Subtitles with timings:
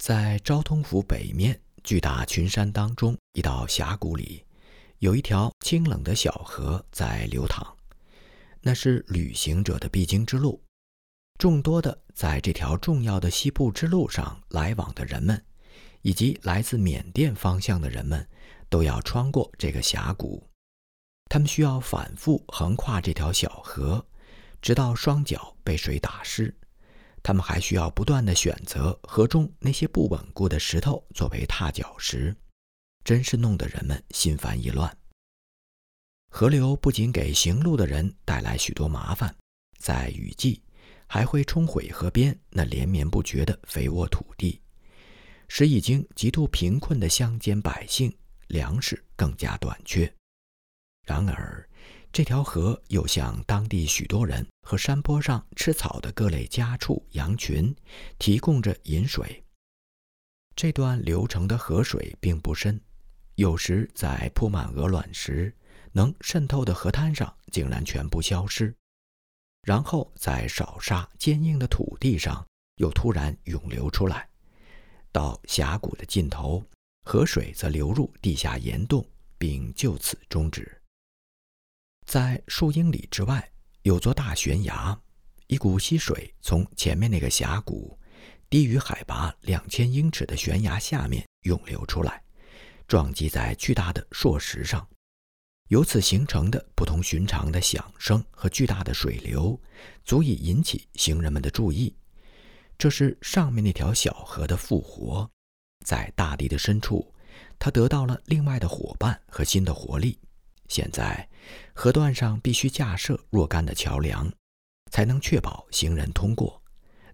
[0.00, 4.42] 在昭通府北面巨大群山当中，一道峡谷里，
[5.00, 7.76] 有一条清冷的小河在流淌，
[8.62, 10.58] 那是旅行者的必经之路。
[11.38, 15.44] 众多的在这条重要的西部之路上来往的人们，
[16.00, 18.26] 以及来自缅甸方向的人们，
[18.70, 20.42] 都要穿过这个峡谷。
[21.26, 24.06] 他们需要反复横跨这条小河，
[24.62, 26.56] 直到双脚被水打湿。
[27.22, 32.34] 他们还需要不断地选择河中那些不稳固的石头作为踏脚石，
[33.04, 34.96] 真是弄得人们心烦意乱。
[36.32, 39.34] 河流不仅给行路的人带来许多麻烦，
[39.78, 40.62] 在雨季
[41.06, 44.60] 还会冲毁河边那连绵不绝的肥沃土地，
[45.48, 50.10] 使已经极度贫困的乡间百姓粮食更加短缺。
[51.04, 51.68] 然而，
[52.12, 57.74] 这条河又向当地许多人和山坡上吃草的各类家畜、羊群
[58.18, 59.44] 提供着饮水。
[60.56, 62.80] 这段流程的河水并不深，
[63.36, 65.54] 有时在铺满鹅卵石、
[65.92, 68.74] 能渗透的河滩上竟然全部消失，
[69.62, 72.44] 然后在少沙坚硬的土地上
[72.76, 74.28] 又突然涌流出来，
[75.12, 76.62] 到峡谷的尽头，
[77.04, 79.06] 河水则流入地下岩洞，
[79.38, 80.79] 并就此终止。
[82.10, 85.00] 在数英里之外，有座大悬崖，
[85.46, 87.96] 一股溪水从前面那个峡谷
[88.48, 92.20] 低于海拔两千英尺的悬崖下面涌流出来，
[92.88, 94.84] 撞击在巨大的硕石上，
[95.68, 99.56] 由此形成的不同寻常的响声和巨大的水流，
[100.04, 101.94] 足以引起行人们的注意。
[102.76, 105.30] 这是上面那条小河的复活，
[105.86, 107.14] 在大地的深处，
[107.56, 110.18] 它得到了另外的伙伴和新的活力。
[110.70, 111.28] 现在，
[111.74, 114.32] 河段上必须架设若干的桥梁，
[114.92, 116.62] 才能确保行人通过。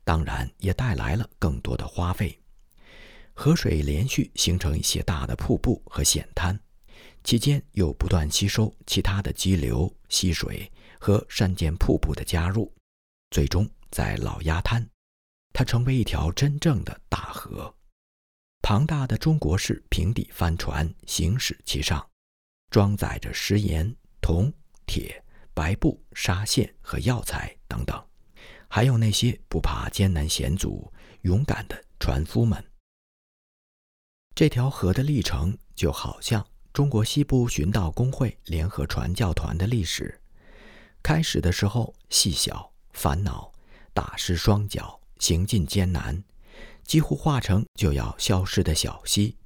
[0.04, 2.38] 当然，也带来了更多的花费。
[3.32, 6.60] 河水连续形成一些大的瀑布和险滩，
[7.24, 10.70] 期间又不断吸收其他的激流、溪水
[11.00, 12.70] 和山间瀑布的加入，
[13.30, 14.86] 最终在老鸭滩，
[15.54, 17.74] 它成为一条真正的大河。
[18.60, 22.06] 庞大的中国式平底帆船行驶其上。
[22.70, 24.52] 装载着食盐、铜、
[24.86, 25.22] 铁、
[25.54, 28.02] 白布、纱线和药材等等，
[28.68, 32.62] 还有那些不怕艰难险阻、勇敢的船夫们。
[34.34, 40.20] 这条河的历程就好像中国西部寻道工会联合传教团的历史。
[41.02, 43.50] 开始的时候细小、烦恼、
[43.94, 46.22] 打湿双脚、行进艰难，
[46.84, 49.36] 几乎化成就要消失的小溪。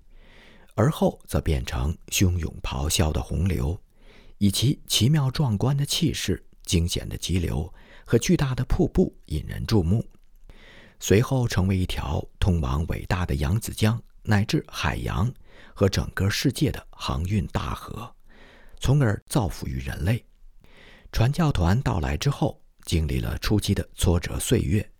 [0.80, 3.78] 而后则变成汹涌咆哮的洪流，
[4.38, 7.70] 以其奇妙壮观的气势、惊险的急流
[8.06, 10.02] 和巨大的瀑布引人注目。
[10.98, 15.30] 随后成为一条通往伟大的扬子江乃至海洋
[15.74, 18.10] 和整个世界的航运大河，
[18.78, 20.24] 从而造福于人类。
[21.12, 24.90] 传教团到来之后，经历了初期的挫折岁月，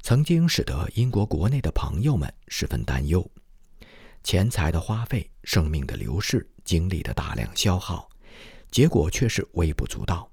[0.00, 3.24] 曾经使得英国国内的朋友们十分担忧。
[4.22, 8.08] 钱财的花费、生命的流逝、精力的大量消耗，
[8.70, 10.30] 结果却是微不足道。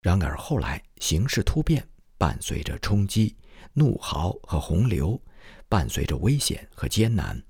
[0.00, 1.86] 然而后来形势突变，
[2.16, 3.36] 伴随着冲击、
[3.74, 5.20] 怒嚎和洪流，
[5.68, 7.40] 伴随着危险和艰难，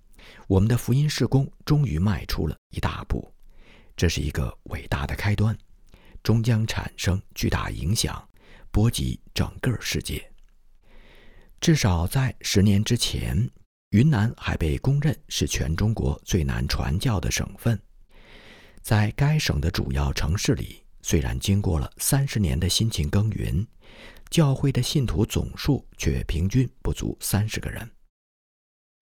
[0.49, 3.33] 我们的福音事工终于迈出了一大步。
[3.97, 5.57] 这是一个伟大的开端，
[6.23, 8.29] 终将产生巨大影响，
[8.71, 10.29] 波及整个世界。
[11.61, 13.49] 至少在十年之前。
[13.93, 17.79] 云南还被公认是全中国最难传教的省份，
[18.81, 23.67] 在该省的主要城市里，虽然经过了三十年的辛勤耕耘，
[24.31, 27.87] 教会的信徒总数却平均不足三十个人。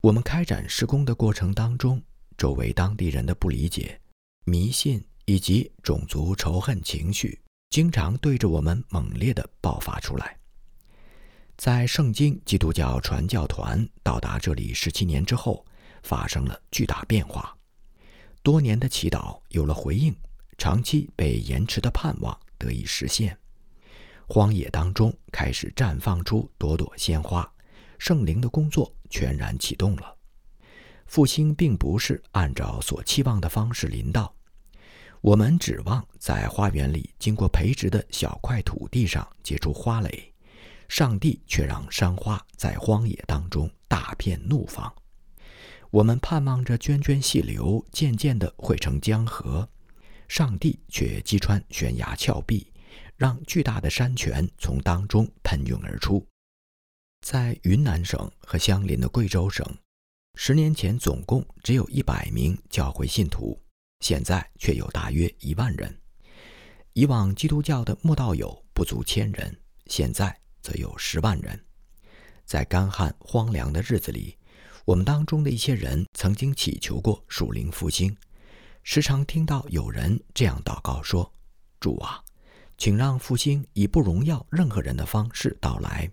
[0.02, 2.02] 我们开展施工的过程当中，
[2.36, 4.00] 周围当地人的不理解、
[4.44, 10.39] 迷信以及种族仇恨情绪，经常对着我们猛烈地爆发出来。
[11.60, 15.62] 在圣经基督教传教团到达这里十七年之后，
[16.02, 17.54] 发生了巨大变化。
[18.42, 20.16] 多年的祈祷有了回应，
[20.56, 23.36] 长期被延迟的盼望得以实现。
[24.26, 27.46] 荒野当中开始绽放出朵朵鲜花，
[27.98, 30.16] 圣灵的工作全然启动了。
[31.04, 34.34] 复兴并不是按照所期望的方式临到，
[35.20, 40.29] 我们指望在花园里经过培植的小块土地上结出花蕾。
[40.90, 44.92] 上帝却让山花在荒野当中大片怒放，
[45.88, 49.66] 我们盼望着涓涓细流渐渐地汇成江河，
[50.26, 52.66] 上帝却击穿悬崖峭壁，
[53.16, 56.26] 让巨大的山泉从当中喷涌而出。
[57.24, 59.64] 在云南省和相邻的贵州省，
[60.34, 63.56] 十年前总共只有一百名教会信徒，
[64.00, 65.96] 现在却有大约一万人。
[66.94, 71.64] 以往基督教的慕道友不足千人，现在则有十万人。
[72.44, 74.36] 在干旱荒凉的日子里，
[74.84, 78.16] 我们当中的一些人曾经祈求过属灵复兴，
[78.82, 81.32] 时常听到有人这样祷告说
[81.78, 82.24] ：“主啊，
[82.76, 86.10] 请让复兴以不荣耀任何人的方式到来。”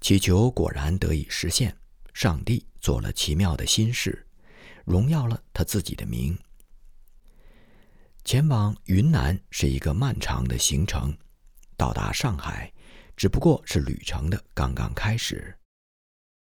[0.00, 1.74] 祈求果然得以实现，
[2.12, 4.26] 上帝做了奇妙的心事，
[4.84, 6.38] 荣耀了他自己的名。
[8.22, 11.16] 前往云南是一个漫长的行程，
[11.76, 12.72] 到达上海
[13.16, 15.56] 只不过是旅程的刚刚开始。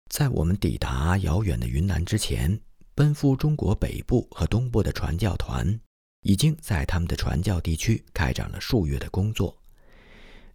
[0.10, 2.60] 在我们抵达遥远的云南之前，
[2.94, 5.80] 奔赴中国北部和东部的传教团
[6.22, 9.58] 已经在他们的传教地区开展了数月的工作。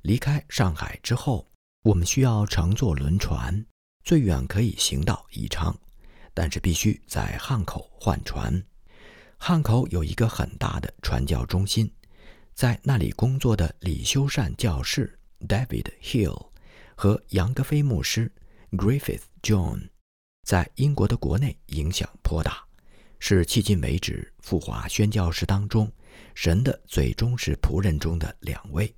[0.03, 1.50] 离开上海之后，
[1.82, 3.67] 我们需要乘坐轮船，
[4.05, 5.76] 最远可以行到宜昌，
[6.32, 8.62] 但是必须在汉口换船。
[9.38, 11.93] 汉口有一个很大的传教中心，
[12.55, 16.50] 在那里工作的李修善教士 David Hill
[16.94, 18.32] 和杨格菲牧师
[18.73, 19.88] Griffith John，
[20.43, 22.64] 在英国的国内影响颇大，
[23.19, 25.90] 是迄今为止赴华宣教士当中
[26.35, 28.94] 神的最忠实仆人中的两位。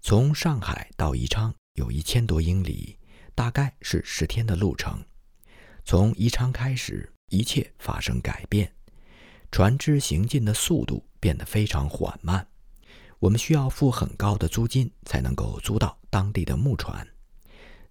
[0.00, 2.98] 从上海到宜昌有一千多英里，
[3.34, 5.04] 大概是十天的路程。
[5.84, 8.72] 从宜昌开始，一切发生改变。
[9.50, 12.46] 船只行进的速度变得非常缓慢，
[13.18, 17.06] 我们需要付很高的租金才能够租到当地的木船。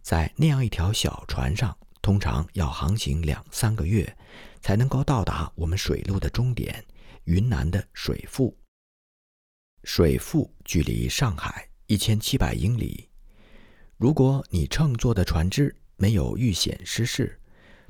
[0.02, 4.18] 在那样一条小船上，通常要航行两三个月，
[4.62, 6.84] 才能够到达我们水路的终点——
[7.26, 8.58] 云南的水富。
[9.84, 13.10] 水富距离上海一千七百英里。
[13.98, 17.38] 如果你乘坐的船只没有遇险失事，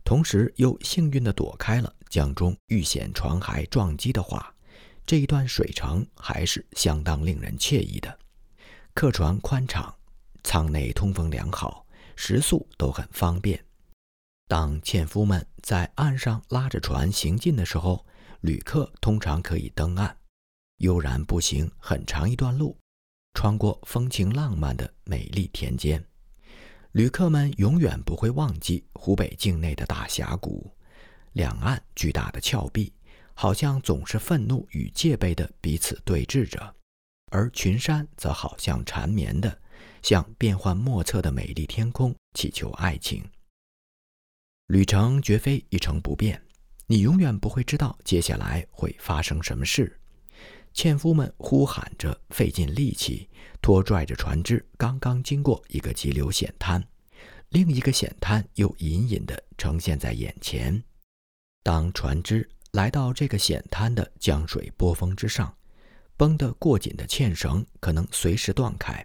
[0.03, 4.55] 同时又幸运地躲开了江中遇险船骸撞击的话，
[5.07, 8.19] 这一段水程还是相当令人惬意的。
[8.93, 9.95] 客船宽敞，
[10.43, 11.85] 舱内通风良好，
[12.17, 13.63] 食宿都很方便。
[14.49, 18.05] 当纤夫们在岸上拉着船行进的时候，
[18.41, 20.13] 旅客通常可以登岸，
[20.79, 22.77] 悠然步行很长一段路，
[23.33, 26.03] 穿过风情浪漫的美丽田间。
[26.91, 30.69] 旅客们永远不会忘记湖北境内的大峡谷，
[31.31, 32.91] 两岸巨大的峭壁，
[33.39, 36.75] 好像总是愤怒与戒备的彼此对峙着，
[37.29, 39.61] 而群山则好像缠绵的，
[40.01, 43.23] 向变幻莫测的美丽天空祈求爱情。
[44.65, 46.41] 旅程绝非一成不变，
[46.87, 49.99] 你永远不会知道接下来会发生什么事。
[50.73, 53.29] 纤夫们呼喊着，费尽力气。
[53.61, 56.83] 拖拽着船只，刚刚经过一个急流险滩，
[57.49, 60.83] 另一个险滩又隐隐地呈现在眼前。
[61.61, 65.51] 当船只来到这个险滩的江水波峰之上，
[66.15, 69.03] 绷得过紧的纤绳可能随时断开，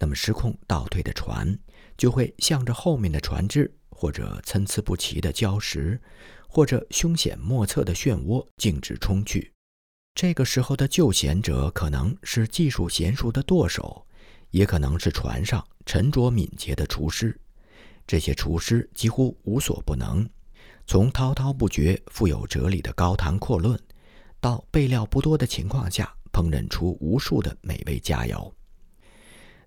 [0.00, 1.56] 那么失控倒退的船
[1.96, 6.00] 就会向着后面的船只，或者参差不齐的礁石，
[6.48, 9.52] 或者凶险莫测的漩涡径直冲去。
[10.16, 14.04] 这个时候的救险者可能是技术娴熟的舵手，
[14.50, 17.40] 也可能是船上沉着敏捷的厨师。
[18.08, 20.28] 这些厨师几乎无所不能，
[20.88, 23.78] 从滔滔不绝、富有哲理的高谈阔论，
[24.40, 28.50] 到备料不多的情况下烹饪出无数的美味佳肴。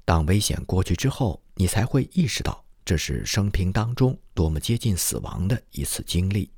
[0.03, 6.51] 当危险过去之后，你才会意识到这是生平当中多么接近死亡的一次经历。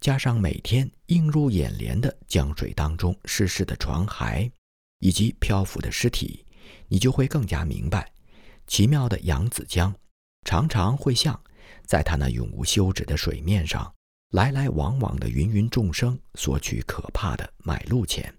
[0.00, 4.50] 加上每天映入眼帘的江水当中逝世的船骸，
[5.00, 6.46] 以及漂浮的尸体，
[6.88, 8.10] 你就会更加明白，
[8.66, 9.94] 奇妙的扬子江
[10.46, 11.38] 常常会像
[11.86, 13.92] 在他那永无休止的水面上
[14.30, 18.34] 来来往往的芸芸众生索取可怕的买路钱。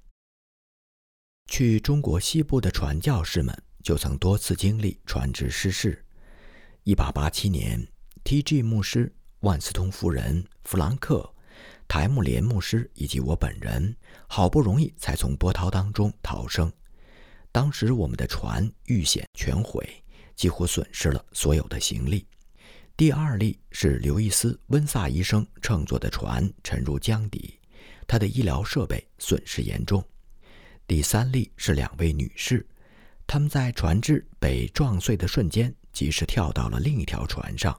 [1.47, 6.03] 去中国西部的传教士们就曾多次经历船只失事。
[6.85, 7.87] 1887年
[8.23, 8.61] ，T.G.
[8.61, 11.31] 牧师、万斯通夫人、弗兰克。
[11.87, 13.95] 台木连牧师以及我本人
[14.27, 16.71] 好不容易才从波涛当中逃生。
[17.51, 19.87] 当时我们的船遇险全毁，
[20.35, 22.27] 几乎损失了所有的行李。
[22.97, 27.59] 第二例是刘易斯·温萨医生乘坐的船沉入江底，
[28.07, 30.01] 他的医疗设备损失严重。
[30.87, 32.65] 第三例是两位女士，
[33.27, 37.77] 她们在船只被撞碎的瞬间及时跳到了另一条船上，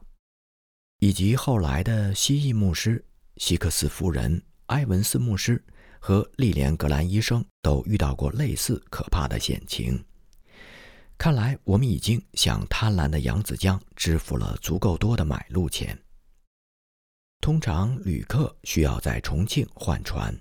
[0.99, 3.02] 以及后来的蜥蜴牧师。
[3.38, 5.62] 希克斯夫人、埃文斯牧师
[5.99, 10.04] 和莉莲·格兰医生都遇到过类似可怕的险情。
[11.18, 15.99] 看来，我们已经向贪婪的扬子江支付了足够多的买路钱。
[17.40, 20.38] 通常旅客需要在重庆换船，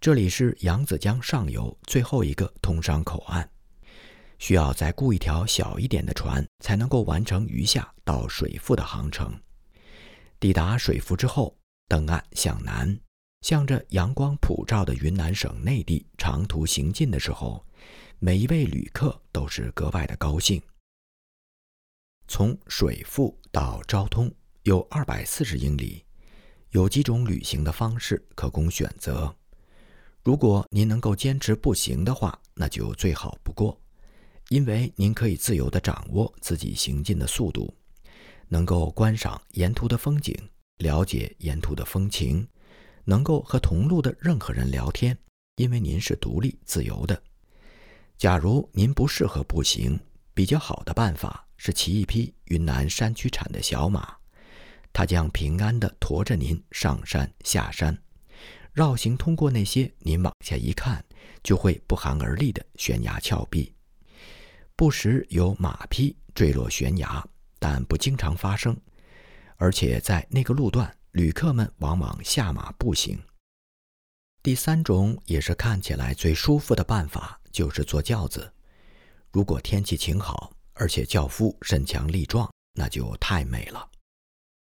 [0.00, 3.48] 这里是扬子江上游最后一个通商口岸，
[4.38, 9.34] 需要再雇一条小一点的船才能够完成余下到水富的航程。
[10.38, 11.56] 抵达水富之后，
[11.88, 12.98] 登岸向南，
[13.42, 17.64] 向着阳光普照的云南省内地长途行进的时候，
[18.26, 20.58] 每一位旅客都是格外的高兴。
[22.26, 26.02] 从水富到昭通有二百四十英里，
[26.70, 29.36] 有几种旅行的方式可供选择。
[30.22, 33.78] 如果您能够坚持步行的话，那就最好不过，
[34.48, 37.76] 因为您可以自由地掌握自己行进的速度，
[38.48, 40.34] 能够观赏沿途的风景，
[40.78, 42.48] 了解沿途的风情，
[43.04, 45.14] 能够和同路的任何人聊天，
[45.56, 47.22] 因为您是独立自由的。
[48.16, 49.98] 假如您不适合步行，
[50.32, 51.40] 比较好的办法。
[51.56, 54.14] 是骑一匹云南山区产的小马，
[54.92, 57.96] 它将平安地驮着您上山下山，
[58.72, 61.02] 绕行通过那些您往下一看
[61.42, 63.72] 就会不寒而栗的悬崖峭壁。
[64.76, 67.24] 不时有马匹坠落悬崖，
[67.58, 68.76] 但不经常发生。
[69.56, 73.18] 而且在那个路段，旅客们往往下马步行。
[74.42, 78.52] 第三种也是看起来最舒服的办法，就是坐轿子。
[79.30, 80.52] 如果天气晴好。
[80.76, 83.88] 而且轿夫身强力壮，那就太美了。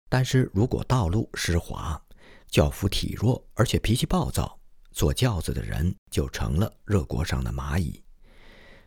[0.07, 1.99] 但是如果道路湿滑，
[2.47, 4.55] 轿夫体弱，而且脾气暴躁，
[4.91, 8.03] 坐轿子的人就成了热锅上的蚂蚁，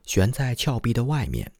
[0.05, 1.53] 悬在峭壁的外面。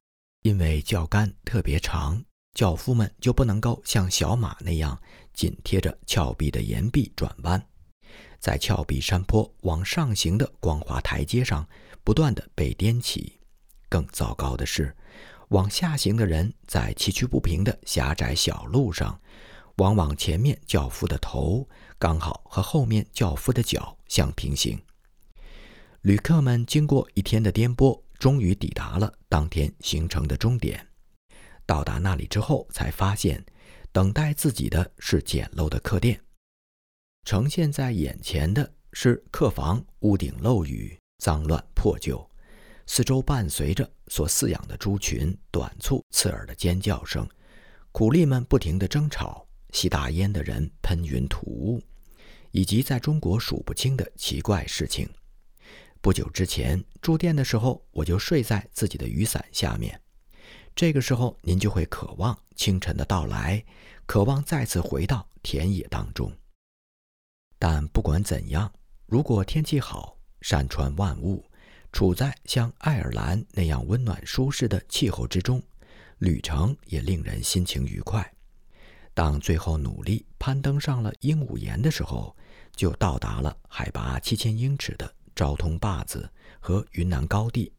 [0.43, 4.97] 因为轿杆特别长，轿夫们就不能够像小马那样
[5.35, 7.61] 紧贴着峭壁的岩壁转弯，
[8.39, 11.69] 在峭壁山坡往上行的光滑台阶上
[12.05, 13.39] 不断的被颠起。
[13.89, 14.95] 更糟糕的是。
[15.49, 19.19] 往下行的人在崎岖不平的狭窄小路上，
[19.77, 21.67] 往往前面轿夫的头
[21.99, 24.79] 刚好和后面轿夫的脚相平行。
[26.03, 30.87] 旅客们经过一天的颠簸，终于抵达了当天行程的终点。
[31.65, 33.43] 到达那里之后，才发现
[33.91, 36.21] 等待自己的是简陋的客店。
[37.25, 42.29] 呈现在眼前的是客房屋顶漏雨、脏乱破旧。
[42.87, 47.29] 四周伴随着所饲养的猪群短促刺耳的尖叫声，
[47.93, 51.83] 苦力们不停地争吵，吸大烟的人喷云吐雾，
[52.51, 55.07] 以及在中国数不清的奇怪事情。
[56.01, 60.01] 不久之前住店的时候，我就睡在自己的雨伞下面。
[60.75, 63.63] 这个时候，您就会渴望清晨的到来，
[64.07, 66.33] 渴望再次回到田野当中。
[67.59, 68.73] 但不管怎样，
[69.07, 71.45] 如果天气好，山川万物。
[71.91, 75.63] 处在像爱尔兰那样温暖舒适的气候之中，
[76.19, 78.31] 旅程也令人心情愉快。
[79.15, 82.37] 当最后努力攀登上了鹦鹉岩的时候，
[82.77, 86.31] 就到达了海拔七千英尺的昭通坝子
[86.61, 87.73] 和云南高地。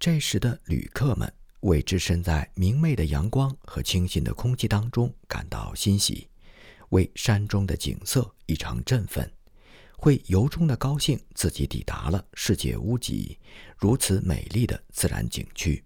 [0.00, 6.28] 这时的旅客们为置身在明媚的阳光和清新的空气当中感到欣喜，
[6.88, 9.32] 为山中的景色异常振奋。
[10.02, 13.38] 会由衷的高兴自己抵达了世界屋脊，
[13.76, 15.80] 如此美丽的自然景区。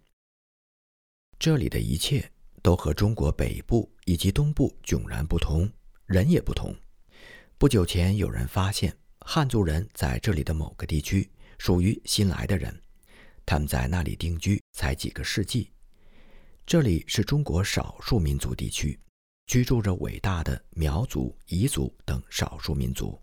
[1.39, 2.27] 这里的一切
[2.63, 5.71] 都和中国北部以及东部迥然不同，
[6.07, 6.75] 人也不同。
[7.59, 12.75] 不久前有人发现，汉族人在这里的某个地区属于新来的人，
[13.45, 15.71] 他们在那里定居才几个世纪。
[16.65, 18.99] 这里是中国少数民族地区，
[19.47, 23.21] 居住着伟大的苗族、彝族等少数民族。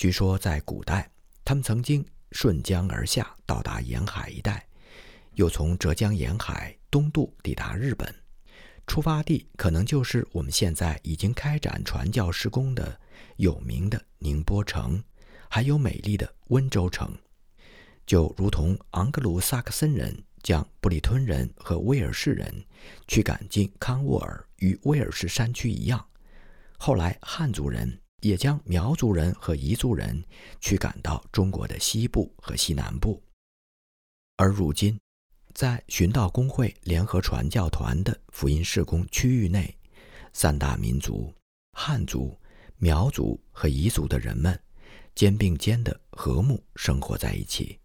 [0.00, 1.10] 据说在古代，
[1.44, 2.02] 他们曾经
[2.32, 4.66] 顺江而下，到达沿海一带，
[5.34, 8.10] 又从浙江沿海东渡抵达日本。
[8.86, 12.98] 出发地可能就是我们现在已经开展传教施工的
[13.36, 15.04] 有名的宁波城，
[15.50, 17.14] 还有美丽的温州城。
[18.06, 22.64] 就如同昂格鲁萨克森人将布里吞人和威尔士人
[23.06, 26.02] 驱赶进康沃尔与威尔士山区一样，
[26.78, 27.99] 后来汉族人。
[28.20, 30.22] 也将苗族人和彝族人
[30.60, 33.22] 驱赶到中国的西部和西南部，
[34.36, 34.98] 而如今，
[35.54, 39.76] 在寻道公会联合传教团的福音事工区域内，
[40.32, 41.32] 三大民族——
[41.76, 42.38] 汉族、
[42.76, 44.58] 苗族和彝族的人们，
[45.14, 47.79] 肩并肩的和睦生活在一起。